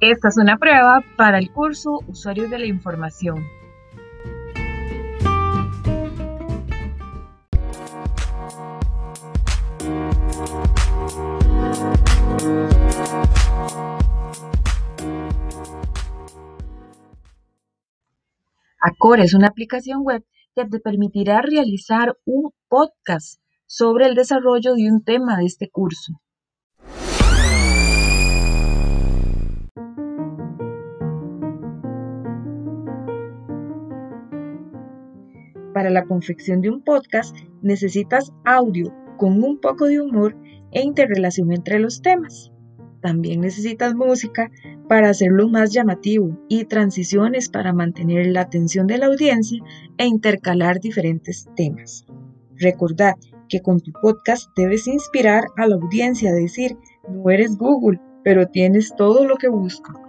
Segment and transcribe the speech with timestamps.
[0.00, 3.44] Esta es una prueba para el curso Usuarios de la Información.
[18.80, 20.24] Acor es una aplicación web
[20.54, 26.20] que te permitirá realizar un podcast sobre el desarrollo de un tema de este curso.
[35.78, 40.36] Para la confección de un podcast necesitas audio con un poco de humor
[40.72, 42.50] e interrelación entre los temas.
[43.00, 44.50] También necesitas música
[44.88, 49.62] para hacerlo más llamativo y transiciones para mantener la atención de la audiencia
[49.98, 52.04] e intercalar diferentes temas.
[52.56, 53.14] Recordad
[53.48, 56.76] que con tu podcast debes inspirar a la audiencia a decir,
[57.08, 60.07] no eres Google, pero tienes todo lo que busco.